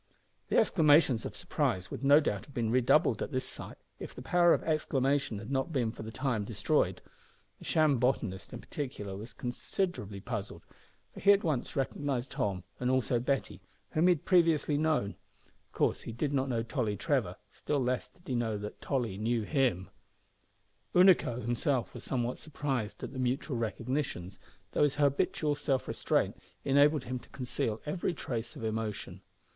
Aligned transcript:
The 0.49 0.57
exclamations 0.57 1.27
of 1.27 1.35
surprise 1.35 1.91
would 1.91 2.03
no 2.03 2.19
doubt 2.19 2.45
have 2.45 2.55
been 2.55 2.71
redoubled 2.71 3.21
at 3.21 3.31
this 3.31 3.47
sight 3.47 3.77
if 3.99 4.15
the 4.15 4.23
power 4.23 4.51
of 4.51 4.63
exclamation 4.63 5.37
had 5.37 5.51
not 5.51 5.71
been 5.71 5.91
for 5.91 6.01
the 6.01 6.09
time 6.09 6.43
destroyed. 6.43 7.03
The 7.59 7.65
sham 7.65 7.99
botanist 7.99 8.51
in 8.51 8.61
particular 8.61 9.15
was 9.15 9.31
considerably 9.31 10.19
puzzled, 10.19 10.63
for 11.13 11.19
he 11.19 11.31
at 11.33 11.43
once 11.43 11.75
recognised 11.75 12.31
Tom 12.31 12.63
and 12.79 12.89
also 12.89 13.19
Betty, 13.19 13.61
whom 13.91 14.07
he 14.07 14.15
had 14.15 14.25
previously 14.25 14.75
known. 14.75 15.17
Of 15.67 15.71
course 15.71 16.01
he 16.01 16.11
did 16.11 16.33
not 16.33 16.49
know 16.49 16.63
Tolly 16.63 16.97
Trevor; 16.97 17.35
still 17.51 17.77
less 17.79 18.09
did 18.09 18.23
he 18.25 18.33
know 18.33 18.57
that 18.57 18.81
Tolly 18.81 19.19
knew 19.19 19.43
him. 19.43 19.91
Unaco 20.95 21.43
himself 21.43 21.93
was 21.93 22.03
somewhat 22.03 22.39
surprised 22.39 23.03
at 23.03 23.13
the 23.13 23.19
mutual 23.19 23.55
recognitions, 23.55 24.39
though 24.71 24.81
his 24.81 24.95
habitual 24.95 25.53
self 25.53 25.87
restraint 25.87 26.37
enabled 26.65 27.03
him 27.03 27.19
to 27.19 27.29
conceal 27.29 27.79
every 27.85 28.15
trace 28.15 28.55
of 28.55 28.63
emotion. 28.63 29.21